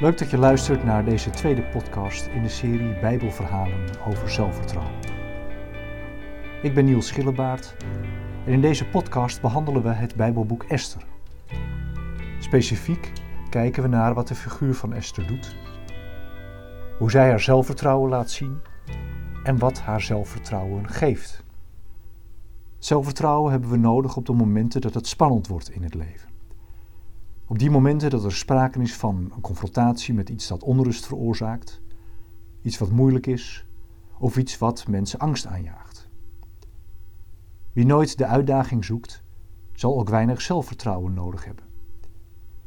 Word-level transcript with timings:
Leuk 0.00 0.18
dat 0.18 0.30
je 0.30 0.38
luistert 0.38 0.84
naar 0.84 1.04
deze 1.04 1.30
tweede 1.30 1.62
podcast 1.62 2.26
in 2.26 2.42
de 2.42 2.48
serie 2.48 2.98
Bijbelverhalen 3.00 4.00
over 4.06 4.30
zelfvertrouwen. 4.30 4.94
Ik 6.62 6.74
ben 6.74 6.84
Niels 6.84 7.06
Schillebaard 7.06 7.76
en 8.46 8.52
in 8.52 8.60
deze 8.60 8.88
podcast 8.88 9.40
behandelen 9.40 9.82
we 9.82 9.88
het 9.88 10.14
Bijbelboek 10.14 10.62
Esther. 10.62 11.02
Specifiek 12.38 13.12
kijken 13.50 13.82
we 13.82 13.88
naar 13.88 14.14
wat 14.14 14.28
de 14.28 14.34
figuur 14.34 14.74
van 14.74 14.92
Esther 14.92 15.26
doet, 15.26 15.56
hoe 16.98 17.10
zij 17.10 17.28
haar 17.28 17.40
zelfvertrouwen 17.40 18.10
laat 18.10 18.30
zien 18.30 18.58
en 19.42 19.58
wat 19.58 19.80
haar 19.80 20.00
zelfvertrouwen 20.00 20.88
geeft. 20.88 21.44
Zelfvertrouwen 22.78 23.50
hebben 23.50 23.70
we 23.70 23.76
nodig 23.76 24.16
op 24.16 24.26
de 24.26 24.32
momenten 24.32 24.80
dat 24.80 24.94
het 24.94 25.06
spannend 25.06 25.46
wordt 25.46 25.70
in 25.70 25.82
het 25.82 25.94
leven. 25.94 26.27
Op 27.50 27.58
die 27.58 27.70
momenten 27.70 28.10
dat 28.10 28.24
er 28.24 28.32
sprake 28.32 28.80
is 28.80 28.96
van 28.96 29.30
een 29.34 29.40
confrontatie 29.40 30.14
met 30.14 30.28
iets 30.28 30.48
dat 30.48 30.62
onrust 30.62 31.06
veroorzaakt, 31.06 31.80
iets 32.62 32.78
wat 32.78 32.90
moeilijk 32.90 33.26
is 33.26 33.66
of 34.18 34.36
iets 34.36 34.58
wat 34.58 34.86
mensen 34.88 35.18
angst 35.18 35.46
aanjaagt. 35.46 36.08
Wie 37.72 37.86
nooit 37.86 38.18
de 38.18 38.26
uitdaging 38.26 38.84
zoekt, 38.84 39.22
zal 39.72 39.98
ook 39.98 40.08
weinig 40.08 40.40
zelfvertrouwen 40.40 41.14
nodig 41.14 41.44
hebben. 41.44 41.64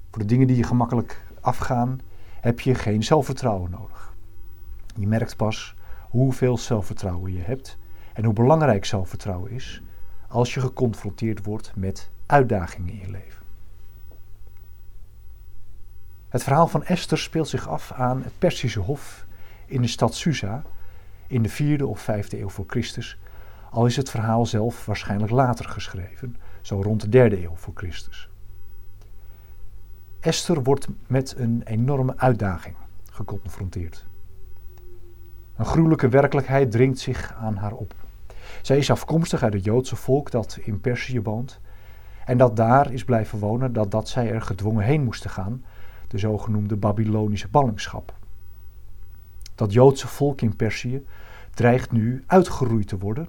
Voor 0.09 0.22
de 0.22 0.27
dingen 0.27 0.48
die 0.48 0.58
je 0.58 0.63
gemakkelijk 0.63 1.25
afgaan, 1.41 2.00
heb 2.39 2.59
je 2.59 2.75
geen 2.75 3.03
zelfvertrouwen 3.03 3.72
nodig. 3.72 4.16
Je 4.95 5.08
merkt 5.08 5.36
pas 5.36 5.75
hoeveel 6.09 6.58
zelfvertrouwen 6.58 7.33
je 7.33 7.42
hebt 7.42 7.77
en 8.14 8.23
hoe 8.23 8.33
belangrijk 8.33 8.86
zelfvertrouwen 8.86 9.52
is 9.52 9.83
als 10.27 10.53
je 10.53 10.59
geconfronteerd 10.59 11.45
wordt 11.45 11.72
met 11.75 12.11
uitdagingen 12.25 12.94
in 12.94 13.00
je 13.00 13.11
leven. 13.11 13.41
Het 16.31 16.43
verhaal 16.43 16.67
van 16.67 16.83
Esther 16.83 17.17
speelt 17.17 17.47
zich 17.47 17.67
af 17.67 17.91
aan 17.91 18.23
het 18.23 18.33
Persische 18.37 18.79
Hof 18.79 19.25
in 19.65 19.81
de 19.81 19.87
stad 19.87 20.15
Susa 20.15 20.63
in 21.27 21.41
de 21.41 21.49
vierde 21.49 21.87
of 21.87 21.99
vijfde 21.99 22.39
eeuw 22.39 22.49
voor 22.49 22.65
Christus, 22.67 23.19
al 23.69 23.85
is 23.85 23.95
het 23.95 24.09
verhaal 24.09 24.45
zelf 24.45 24.85
waarschijnlijk 24.85 25.31
later 25.31 25.65
geschreven, 25.65 26.35
zo 26.61 26.81
rond 26.81 27.02
de 27.02 27.09
derde 27.09 27.43
eeuw 27.43 27.55
voor 27.55 27.73
Christus. 27.75 28.29
Esther 30.19 30.63
wordt 30.63 30.87
met 31.07 31.33
een 31.37 31.61
enorme 31.65 32.17
uitdaging 32.17 32.75
geconfronteerd. 33.11 34.05
Een 35.55 35.65
gruwelijke 35.65 36.09
werkelijkheid 36.09 36.71
dringt 36.71 36.99
zich 36.99 37.33
aan 37.33 37.55
haar 37.55 37.73
op. 37.73 37.93
Zij 38.61 38.77
is 38.77 38.91
afkomstig 38.91 39.43
uit 39.43 39.53
het 39.53 39.63
Joodse 39.63 39.95
volk 39.95 40.31
dat 40.31 40.59
in 40.61 40.81
Perzië 40.81 41.21
woont 41.21 41.59
en 42.25 42.37
dat 42.37 42.55
daar 42.55 42.91
is 42.91 43.03
blijven 43.03 43.39
wonen 43.39 43.73
dat, 43.73 43.91
dat 43.91 44.09
zij 44.09 44.31
er 44.31 44.41
gedwongen 44.41 44.83
heen 44.83 45.03
moesten 45.03 45.29
gaan 45.29 45.63
de 46.12 46.17
zogenoemde 46.17 46.76
Babylonische 46.76 47.48
ballingschap. 47.48 48.14
Dat 49.56 49.73
Joodse 49.73 50.08
volk 50.08 50.42
in 50.42 50.56
Perzië 50.56 51.06
dreigt 51.54 51.92
nu 51.92 52.23
uitgeroeid 52.28 52.88
te 52.88 52.98
worden 52.98 53.28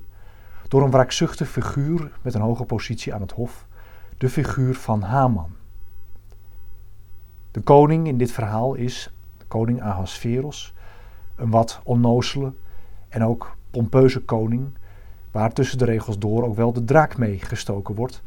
door 0.69 0.83
een 0.83 0.91
wraakzuchtig 0.91 1.49
figuur 1.49 2.13
met 2.23 2.35
een 2.35 2.41
hoge 2.41 2.65
positie 2.65 3.15
aan 3.15 3.21
het 3.21 3.33
hof, 3.33 3.67
de 4.19 4.29
figuur 4.29 4.75
van 4.75 5.03
Haman. 5.03 5.51
De 7.51 7.61
koning 7.61 8.07
in 8.07 8.19
dit 8.19 8.33
verhaal 8.33 8.75
is 8.75 9.15
koning 9.49 9.83
Ahasveros, 9.83 10.75
een 11.35 11.51
wat 11.51 11.81
onnozele 11.85 12.53
en 13.09 13.25
ook 13.25 13.57
pompeuze 13.71 14.21
koning, 14.21 14.75
waar 15.31 15.53
tussen 15.53 15.79
de 15.79 15.85
regels 15.85 16.19
door 16.19 16.45
ook 16.45 16.57
wel 16.57 16.73
de 16.73 16.85
draak 16.85 17.19
mee 17.19 17.39
gestoken 17.39 17.95
wordt. 17.95 18.23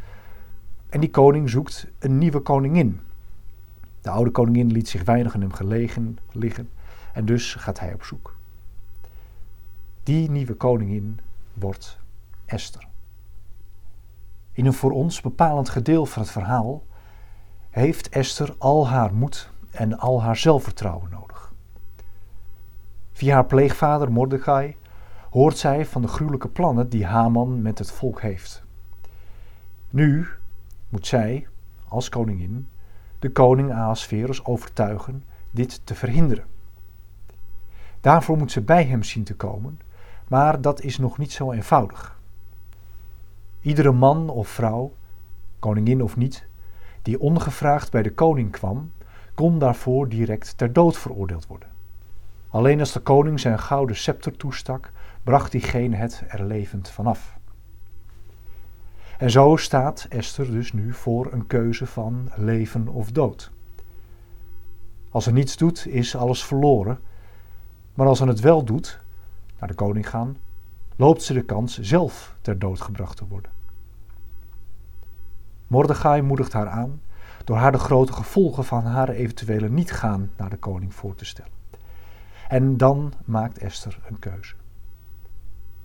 En 0.90 1.00
die 1.00 1.10
koning 1.10 1.50
zoekt 1.50 1.88
een 2.00 2.18
nieuwe 2.18 2.40
koningin 2.40 3.00
de 4.06 4.12
oude 4.12 4.32
koningin 4.32 4.72
liet 4.72 4.90
zich 4.90 5.04
weinig 5.04 5.34
in 5.34 5.42
hem 5.42 5.54
gelegen 5.54 6.18
liggen 6.32 6.70
en 7.14 7.26
dus 7.26 7.54
gaat 7.54 7.80
hij 7.80 7.94
op 7.94 8.04
zoek. 8.04 8.36
Die 10.04 10.30
nieuwe 10.30 10.54
koningin 10.54 11.20
wordt 11.54 12.00
Esther. 12.46 12.88
In 14.52 14.66
een 14.66 14.74
voor 14.74 14.92
ons 14.92 15.22
bepalend 15.22 15.70
gedeelte 15.70 16.12
van 16.12 16.22
het 16.22 16.32
verhaal 16.32 16.84
heeft 17.70 18.10
Esther 18.10 18.56
al 18.58 18.88
haar 18.88 19.14
moed 19.14 19.50
en 19.72 19.98
al 19.98 20.22
haar 20.22 20.38
zelfvertrouwen 20.38 21.12
nodig. 21.12 21.54
Via 23.12 23.34
haar 23.34 23.46
pleegvader 23.46 24.12
Mordechai 24.12 24.78
hoort 25.30 25.58
zij 25.58 25.86
van 25.86 26.02
de 26.02 26.08
gruwelijke 26.08 26.50
plannen 26.50 26.90
die 26.90 27.06
Haman 27.06 27.62
met 27.62 27.80
het 27.80 27.92
volk 27.92 28.22
heeft. 28.22 28.64
Nu 29.90 30.28
moet 30.90 31.08
zij, 31.08 31.48
als 31.88 32.10
koningin, 32.10 32.70
de 33.26 33.32
koning 33.32 33.72
Ahasverus 33.72 34.46
overtuigen 34.46 35.24
dit 35.52 35.82
te 35.84 35.96
verhinderen. 35.96 36.46
Daarvoor 38.02 38.38
moet 38.38 38.52
ze 38.52 38.62
bij 38.62 38.86
hem 38.86 39.04
zien 39.04 39.24
te 39.24 39.36
komen, 39.36 39.80
maar 40.28 40.62
dat 40.62 40.82
is 40.82 40.98
nog 40.98 41.18
niet 41.18 41.32
zo 41.32 41.52
eenvoudig. 41.52 42.20
Iedere 43.62 43.92
man 43.92 44.30
of 44.30 44.48
vrouw, 44.48 44.94
koningin 45.60 46.04
of 46.04 46.16
niet, 46.16 46.48
die 47.02 47.20
ongevraagd 47.20 47.92
bij 47.92 48.04
de 48.04 48.14
koning 48.14 48.52
kwam, 48.52 48.92
kon 49.34 49.60
daarvoor 49.60 50.10
direct 50.10 50.58
ter 50.58 50.74
dood 50.74 50.98
veroordeeld 50.98 51.48
worden. 51.48 51.70
Alleen 52.48 52.80
als 52.80 52.92
de 52.92 53.00
koning 53.00 53.40
zijn 53.40 53.60
gouden 53.60 53.96
scepter 53.96 54.38
toestak, 54.38 54.92
bracht 55.24 55.52
diegene 55.52 55.96
het 55.96 56.24
er 56.28 56.44
levend 56.44 56.90
vanaf. 56.90 57.35
En 59.18 59.32
zo 59.32 59.56
staat 59.56 60.06
Esther 60.10 60.52
dus 60.52 60.74
nu 60.74 60.94
voor 60.94 61.34
een 61.34 61.48
keuze 61.48 61.86
van 61.86 62.32
leven 62.36 62.88
of 62.88 63.12
dood. 63.12 63.52
Als 65.10 65.24
ze 65.24 65.32
niets 65.32 65.58
doet, 65.58 65.88
is 65.88 66.16
alles 66.16 66.44
verloren. 66.44 67.00
Maar 67.94 68.08
als 68.08 68.18
ze 68.18 68.26
het 68.26 68.40
wel 68.40 68.64
doet, 68.64 69.02
naar 69.60 69.70
de 69.70 69.76
koning 69.76 70.10
gaan, 70.10 70.38
loopt 70.96 71.24
ze 71.24 71.34
de 71.34 71.44
kans 71.44 71.80
zelf 71.80 72.36
ter 72.42 72.60
dood 72.60 72.82
gebracht 72.82 73.18
te 73.18 73.28
worden. 73.28 73.52
Mordechai 75.68 76.22
moedigt 76.22 76.54
haar 76.54 76.68
aan 76.70 77.02
door 77.44 77.58
haar 77.58 77.72
de 77.72 77.78
grote 77.78 78.14
gevolgen 78.14 78.64
van 78.64 78.84
haar 78.84 79.10
eventuele 79.10 79.70
niet 79.70 79.92
gaan 79.92 80.32
naar 80.38 80.50
de 80.50 80.58
koning 80.58 80.94
voor 80.94 81.16
te 81.16 81.26
stellen. 81.26 81.52
En 82.48 82.78
dan 82.78 83.14
maakt 83.26 83.58
Esther 83.58 84.00
een 84.08 84.20
keuze. 84.20 84.56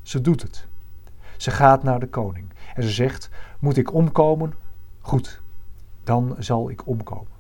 Ze 0.03 0.21
doet 0.21 0.43
het. 0.43 0.69
Ze 1.41 1.51
gaat 1.51 1.83
naar 1.83 2.01
de 2.01 2.09
koning 2.09 2.47
en 2.75 2.83
ze 2.83 2.91
zegt: 2.91 3.31
Moet 3.59 3.77
ik 3.77 3.95
omkomen? 3.95 4.55
Goed, 5.01 5.43
dan 6.05 6.37
zal 6.39 6.71
ik 6.71 6.87
omkomen. 6.87 7.33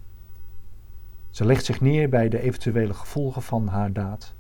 Ze 1.30 1.44
legt 1.44 1.64
zich 1.64 1.80
neer 1.80 2.08
bij 2.08 2.28
de 2.28 2.40
eventuele 2.40 2.94
gevolgen 2.94 3.42
van 3.42 3.68
haar 3.68 3.92
daad 3.92 4.34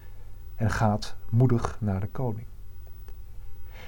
en 0.54 0.70
gaat 0.70 1.16
moedig 1.28 1.78
naar 1.80 2.00
de 2.00 2.06
koning. 2.06 2.46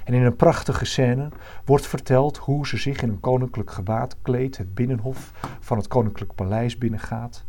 En 0.04 0.14
in 0.14 0.22
een 0.22 0.36
prachtige 0.36 0.84
scène 0.84 1.28
wordt 1.64 1.86
verteld 1.86 2.36
hoe 2.36 2.66
ze 2.66 2.76
zich 2.76 3.02
in 3.02 3.08
een 3.08 3.20
koninklijk 3.20 3.70
gewaad 3.70 4.16
kleedt, 4.22 4.58
het 4.58 4.74
binnenhof 4.74 5.32
van 5.60 5.76
het 5.76 5.88
koninklijk 5.88 6.34
paleis 6.34 6.78
binnengaat. 6.78 7.44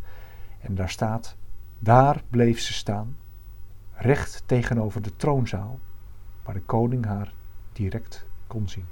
En 0.60 0.74
daar 0.74 0.90
staat: 0.90 1.36
Daar 1.78 2.22
bleef 2.30 2.60
ze 2.60 2.72
staan, 2.72 3.16
recht 3.92 4.42
tegenover 4.46 5.02
de 5.02 5.16
troonzaal, 5.16 5.78
waar 6.42 6.54
de 6.54 6.62
koning 6.62 7.04
haar 7.04 7.32
direct 7.74 8.26
kon 8.46 8.68
zien. 8.68 8.86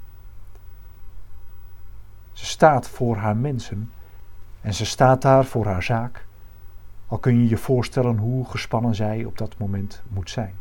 Ze 2.33 2.45
staat 2.45 2.87
voor 2.87 3.15
haar 3.15 3.37
mensen 3.37 3.91
en 4.61 4.73
ze 4.73 4.85
staat 4.85 5.21
daar 5.21 5.45
voor 5.45 5.65
haar 5.65 5.83
zaak, 5.83 6.25
al 7.07 7.17
kun 7.17 7.37
je 7.37 7.47
je 7.47 7.57
voorstellen 7.57 8.17
hoe 8.17 8.45
gespannen 8.45 8.95
zij 8.95 9.25
op 9.25 9.37
dat 9.37 9.57
moment 9.57 10.01
moet 10.07 10.29
zijn. 10.29 10.55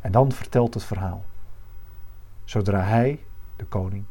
En 0.00 0.12
dan 0.12 0.32
vertelt 0.32 0.74
het 0.74 0.84
verhaal. 0.84 1.24
Zodra 2.44 2.80
hij, 2.80 3.20
de 3.56 3.64
koning, 3.64 4.04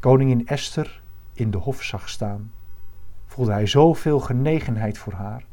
koningin 0.00 0.46
Esther 0.46 1.02
in 1.32 1.50
de 1.50 1.58
hof 1.58 1.82
zag 1.82 2.08
staan, 2.08 2.52
voelde 3.26 3.52
hij 3.52 3.66
zoveel 3.66 4.20
genegenheid 4.20 4.98
voor 4.98 5.12
haar 5.12 5.44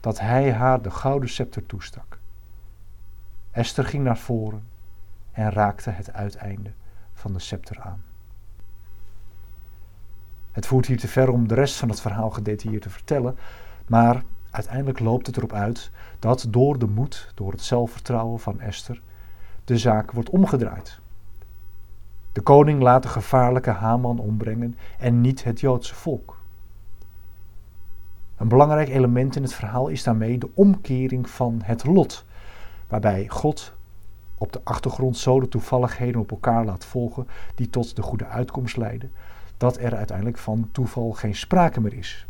dat 0.00 0.20
hij 0.20 0.52
haar 0.52 0.82
de 0.82 0.90
gouden 0.90 1.28
scepter 1.28 1.66
toestak. 1.66 2.18
Esther 3.50 3.84
ging 3.84 4.04
naar 4.04 4.18
voren 4.18 4.64
en 5.36 5.50
raakte 5.50 5.90
het 5.90 6.12
uiteinde 6.12 6.70
van 7.14 7.32
de 7.32 7.38
scepter 7.38 7.80
aan. 7.80 8.02
Het 10.52 10.66
voert 10.66 10.86
hier 10.86 10.98
te 10.98 11.08
ver 11.08 11.30
om 11.30 11.48
de 11.48 11.54
rest 11.54 11.76
van 11.76 11.88
het 11.88 12.00
verhaal 12.00 12.30
gedetailleerd 12.30 12.82
te 12.82 12.90
vertellen, 12.90 13.38
maar 13.86 14.22
uiteindelijk 14.50 14.98
loopt 14.98 15.26
het 15.26 15.36
erop 15.36 15.52
uit 15.52 15.90
dat 16.18 16.46
door 16.48 16.78
de 16.78 16.86
moed, 16.86 17.32
door 17.34 17.52
het 17.52 17.60
zelfvertrouwen 17.60 18.40
van 18.40 18.60
Esther, 18.60 19.02
de 19.64 19.78
zaak 19.78 20.10
wordt 20.10 20.30
omgedraaid. 20.30 21.00
De 22.32 22.40
koning 22.40 22.82
laat 22.82 23.02
de 23.02 23.08
gevaarlijke 23.08 23.70
Haman 23.70 24.18
ombrengen 24.18 24.78
en 24.98 25.20
niet 25.20 25.44
het 25.44 25.60
Joodse 25.60 25.94
volk. 25.94 26.40
Een 28.36 28.48
belangrijk 28.48 28.88
element 28.88 29.36
in 29.36 29.42
het 29.42 29.54
verhaal 29.54 29.88
is 29.88 30.02
daarmee 30.02 30.38
de 30.38 30.50
omkering 30.54 31.30
van 31.30 31.60
het 31.64 31.84
lot, 31.84 32.24
waarbij 32.88 33.28
God 33.28 33.75
op 34.38 34.52
de 34.52 34.60
achtergrond 34.64 35.16
zo 35.16 35.40
de 35.40 35.48
toevalligheden 35.48 36.20
op 36.20 36.30
elkaar 36.30 36.64
laat 36.64 36.84
volgen 36.84 37.26
die 37.54 37.70
tot 37.70 37.96
de 37.96 38.02
goede 38.02 38.26
uitkomst 38.26 38.76
leiden, 38.76 39.12
dat 39.56 39.78
er 39.78 39.96
uiteindelijk 39.96 40.38
van 40.38 40.68
toeval 40.72 41.12
geen 41.12 41.34
sprake 41.34 41.80
meer 41.80 41.94
is. 41.94 42.26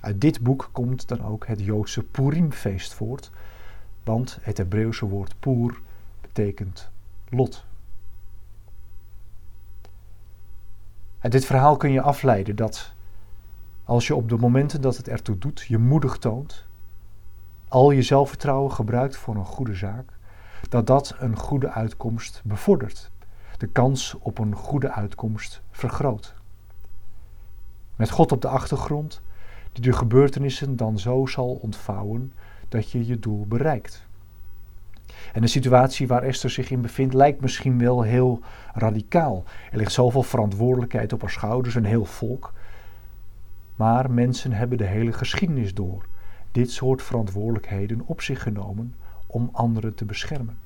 Uit 0.00 0.20
dit 0.20 0.40
boek 0.40 0.68
komt 0.72 1.08
dan 1.08 1.24
ook 1.24 1.46
het 1.46 1.60
Joodse 1.60 2.02
Purimfeest 2.02 2.94
voort, 2.94 3.30
want 4.04 4.38
het 4.40 4.56
Hebreeuwse 4.56 5.06
woord 5.06 5.34
Pur 5.40 5.80
betekent 6.20 6.90
lot. 7.28 7.64
Uit 11.18 11.32
dit 11.32 11.44
verhaal 11.44 11.76
kun 11.76 11.92
je 11.92 12.00
afleiden 12.00 12.56
dat 12.56 12.92
als 13.84 14.06
je 14.06 14.14
op 14.14 14.28
de 14.28 14.36
momenten 14.36 14.80
dat 14.80 14.96
het 14.96 15.08
ertoe 15.08 15.38
doet 15.38 15.64
je 15.68 15.78
moedig 15.78 16.16
toont, 16.16 16.66
al 17.68 17.90
je 17.90 18.02
zelfvertrouwen 18.02 18.72
gebruikt 18.72 19.16
voor 19.16 19.34
een 19.36 19.44
goede 19.44 19.74
zaak, 19.74 20.12
dat 20.68 20.86
dat 20.86 21.14
een 21.18 21.36
goede 21.36 21.70
uitkomst 21.70 22.40
bevordert, 22.44 23.10
de 23.58 23.66
kans 23.66 24.16
op 24.18 24.38
een 24.38 24.54
goede 24.54 24.90
uitkomst 24.90 25.62
vergroot. 25.70 26.34
Met 27.96 28.10
God 28.10 28.32
op 28.32 28.40
de 28.40 28.48
achtergrond, 28.48 29.20
die 29.72 29.82
de 29.82 29.92
gebeurtenissen 29.92 30.76
dan 30.76 30.98
zo 30.98 31.26
zal 31.26 31.58
ontvouwen 31.62 32.32
dat 32.68 32.90
je 32.90 33.06
je 33.06 33.18
doel 33.18 33.46
bereikt. 33.46 34.06
En 35.32 35.40
de 35.40 35.46
situatie 35.46 36.06
waar 36.06 36.22
Esther 36.22 36.50
zich 36.50 36.70
in 36.70 36.80
bevindt 36.80 37.14
lijkt 37.14 37.40
misschien 37.40 37.78
wel 37.78 38.02
heel 38.02 38.40
radicaal. 38.74 39.44
Er 39.70 39.78
ligt 39.78 39.92
zoveel 39.92 40.22
verantwoordelijkheid 40.22 41.12
op 41.12 41.20
haar 41.20 41.30
schouders, 41.30 41.74
een 41.74 41.84
heel 41.84 42.04
volk. 42.04 42.52
Maar 43.76 44.10
mensen 44.10 44.52
hebben 44.52 44.78
de 44.78 44.84
hele 44.84 45.12
geschiedenis 45.12 45.74
door 45.74 46.04
dit 46.52 46.70
soort 46.70 47.02
verantwoordelijkheden 47.02 48.02
op 48.04 48.20
zich 48.20 48.42
genomen 48.42 48.94
om 49.32 49.48
anderen 49.52 49.94
te 49.94 50.04
beschermen. 50.04 50.58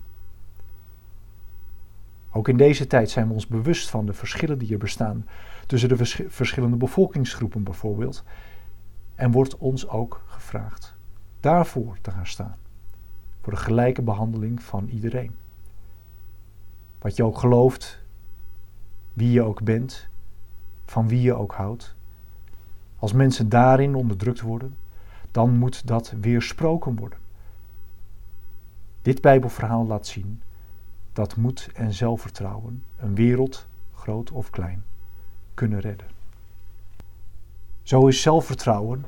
Ook 2.31 2.49
in 2.49 2.57
deze 2.57 2.87
tijd 2.87 3.11
zijn 3.11 3.29
we 3.29 3.33
ons 3.33 3.47
bewust 3.47 3.91
van 3.91 4.07
de 4.07 4.13
verschillen 4.13 4.59
die 4.59 4.73
er 4.73 4.79
bestaan 4.79 5.27
tussen 5.67 5.89
de 5.89 6.27
verschillende 6.29 6.77
bevolkingsgroepen 6.77 7.63
bijvoorbeeld. 7.63 8.25
En 9.15 9.31
wordt 9.31 9.57
ons 9.57 9.89
ook 9.89 10.23
gevraagd 10.27 10.95
daarvoor 11.41 11.99
te 12.01 12.11
gaan 12.11 12.27
staan. 12.27 12.57
Voor 13.41 13.53
de 13.53 13.59
gelijke 13.59 14.03
behandeling 14.03 14.63
van 14.63 14.89
iedereen. 14.89 15.35
Wat 16.99 17.17
je 17.17 17.25
ook 17.25 17.39
gelooft, 17.39 18.03
wie 19.13 19.31
je 19.31 19.43
ook 19.43 19.63
bent, 19.63 20.09
van 20.85 21.09
wie 21.09 21.21
je 21.21 21.35
ook 21.35 21.55
houdt. 21.55 21.95
Als 22.97 23.13
mensen 23.13 23.49
daarin 23.49 23.95
onderdrukt 23.95 24.41
worden, 24.41 24.77
dan 25.31 25.59
moet 25.59 25.87
dat 25.87 26.15
weersproken 26.21 26.97
worden. 26.97 27.19
Dit 29.07 29.21
Bijbelverhaal 29.21 29.87
laat 29.87 30.07
zien 30.07 30.43
dat 31.13 31.37
moed 31.37 31.69
en 31.75 31.93
zelfvertrouwen 31.93 32.85
een 32.97 33.15
wereld, 33.15 33.67
groot 33.95 34.31
of 34.31 34.51
klein, 34.51 34.85
kunnen 35.55 35.81
redden. 35.81 36.07
Zo 37.83 38.07
is 38.07 38.23
zelfvertrouwen 38.23 39.05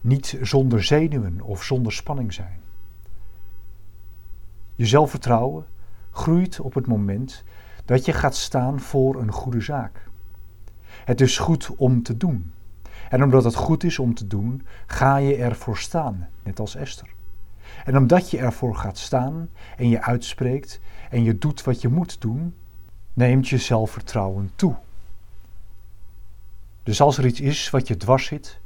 niet 0.00 0.38
zonder 0.40 0.84
zenuwen 0.84 1.40
of 1.40 1.62
zonder 1.62 1.92
spanning 1.92 2.32
zijn. 2.32 2.60
Je 4.74 4.86
zelfvertrouwen 4.86 5.66
groeit 6.10 6.60
op 6.60 6.74
het 6.74 6.86
moment 6.86 7.44
dat 7.84 8.04
je 8.04 8.12
gaat 8.12 8.36
staan 8.36 8.80
voor 8.80 9.20
een 9.20 9.32
goede 9.32 9.60
zaak. 9.60 10.08
Het 10.84 11.20
is 11.20 11.38
goed 11.38 11.70
om 11.76 12.02
te 12.02 12.16
doen. 12.16 12.52
En 13.08 13.22
omdat 13.22 13.44
het 13.44 13.54
goed 13.54 13.84
is 13.84 13.98
om 13.98 14.14
te 14.14 14.26
doen, 14.26 14.66
ga 14.86 15.16
je 15.16 15.36
ervoor 15.36 15.78
staan, 15.78 16.28
net 16.42 16.60
als 16.60 16.74
Esther. 16.74 17.18
En 17.84 17.96
omdat 17.96 18.30
je 18.30 18.38
ervoor 18.38 18.76
gaat 18.76 18.98
staan 18.98 19.48
en 19.76 19.88
je 19.88 20.02
uitspreekt 20.02 20.80
en 21.10 21.22
je 21.22 21.38
doet 21.38 21.62
wat 21.62 21.80
je 21.80 21.88
moet 21.88 22.20
doen, 22.20 22.54
neemt 23.12 23.48
je 23.48 23.58
zelfvertrouwen 23.58 24.50
toe. 24.56 24.76
Dus 26.82 27.00
als 27.00 27.18
er 27.18 27.26
iets 27.26 27.40
is 27.40 27.70
wat 27.70 27.88
je 27.88 27.96
dwars 27.96 28.26
zit, 28.26 28.60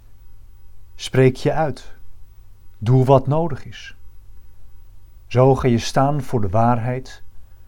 spreek 0.94 1.36
je 1.36 1.52
uit. 1.52 1.92
Doe 2.78 3.04
wat 3.04 3.26
nodig 3.26 3.64
is. 3.64 3.96
Zo 5.26 5.54
ga 5.54 5.68
je 5.68 5.78
staan 5.78 6.22
voor 6.22 6.40
de 6.40 6.48
waarheid, 6.48 7.22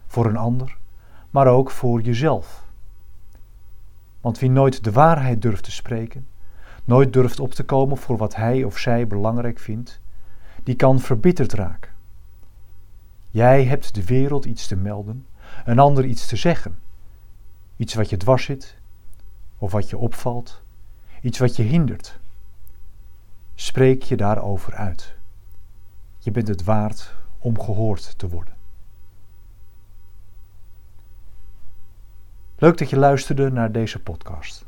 voor 0.07 0.25
een 0.25 0.37
ander, 0.37 0.77
maar 1.29 1.47
ook 1.47 1.71
voor 1.71 2.01
jezelf. 2.01 2.65
Want 4.21 4.39
wie 4.39 4.49
nooit 4.49 4.83
de 4.83 4.91
waarheid 4.91 5.41
durft 5.41 5.63
te 5.63 5.71
spreken, 5.71 6.27
nooit 6.83 7.13
durft 7.13 7.39
op 7.39 7.53
te 7.53 7.63
komen 7.63 7.97
voor 7.97 8.17
wat 8.17 8.35
hij 8.35 8.63
of 8.63 8.77
zij 8.77 9.07
belangrijk 9.07 9.59
vindt, 9.59 9.99
die 10.67 10.75
kan 10.75 10.99
verbitterd 10.99 11.53
raken. 11.53 11.91
Jij 13.29 13.65
hebt 13.65 13.95
de 13.95 14.05
wereld 14.05 14.45
iets 14.45 14.67
te 14.67 14.75
melden, 14.75 15.25
een 15.65 15.79
ander 15.79 16.05
iets 16.05 16.25
te 16.25 16.35
zeggen. 16.35 16.79
Iets 17.75 17.93
wat 17.93 18.09
je 18.09 18.17
dwars 18.17 18.43
zit, 18.43 18.77
of 19.57 19.71
wat 19.71 19.89
je 19.89 19.97
opvalt, 19.97 20.61
iets 21.21 21.39
wat 21.39 21.55
je 21.55 21.63
hindert. 21.63 22.19
Spreek 23.55 24.03
je 24.03 24.17
daarover 24.17 24.73
uit. 24.73 25.15
Je 26.17 26.31
bent 26.31 26.47
het 26.47 26.63
waard 26.63 27.13
om 27.39 27.59
gehoord 27.59 28.17
te 28.17 28.29
worden. 28.29 28.53
Leuk 32.57 32.77
dat 32.77 32.89
je 32.89 32.97
luisterde 32.97 33.51
naar 33.51 33.71
deze 33.71 33.99
podcast. 33.99 34.65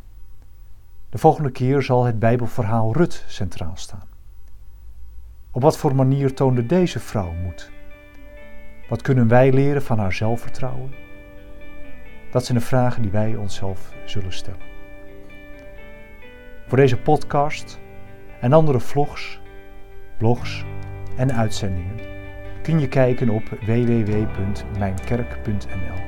De 1.10 1.18
volgende 1.18 1.52
keer 1.52 1.82
zal 1.82 2.04
het 2.04 2.20
Bijbelverhaal 2.20 2.94
Rut 2.94 3.24
centraal 3.28 3.76
staan. 3.76 4.09
Op 5.52 5.62
wat 5.62 5.78
voor 5.78 5.96
manier 5.96 6.34
toonde 6.34 6.66
deze 6.66 7.00
vrouw 7.00 7.34
moed? 7.44 7.72
Wat 8.90 9.02
kunnen 9.02 9.28
wij 9.28 9.52
leren 9.52 9.82
van 9.82 10.00
haar 10.00 10.14
zelfvertrouwen? 10.14 10.94
Dat 12.32 12.46
zijn 12.46 12.58
de 12.58 12.64
vragen 12.64 13.02
die 13.02 13.12
wij 13.12 13.36
onszelf 13.36 13.94
zullen 14.06 14.34
stellen. 14.34 14.68
Voor 16.68 16.78
deze 16.78 16.98
podcast 16.98 17.80
en 18.42 18.54
andere 18.54 18.80
vlogs, 18.80 19.42
blogs 20.18 20.66
en 21.16 21.34
uitzendingen 21.34 22.00
kun 22.62 22.80
je 22.80 22.88
kijken 22.88 23.30
op 23.30 23.44
www.mijnkerk.nl 23.66 26.08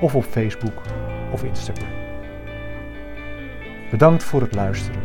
of 0.00 0.14
op 0.14 0.24
Facebook 0.24 0.82
of 1.32 1.44
Instagram. 1.44 1.92
Bedankt 3.90 4.24
voor 4.24 4.40
het 4.40 4.54
luisteren 4.54 5.02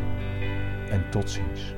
en 0.89 1.09
tot 1.09 1.29
ziens. 1.29 1.75